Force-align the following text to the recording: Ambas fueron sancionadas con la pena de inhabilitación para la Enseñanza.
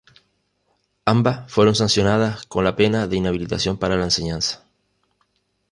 Ambas 1.05 1.51
fueron 1.51 1.75
sancionadas 1.75 2.47
con 2.47 2.63
la 2.63 2.75
pena 2.75 3.07
de 3.07 3.17
inhabilitación 3.17 3.77
para 3.77 3.97
la 3.97 4.05
Enseñanza. 4.05 4.65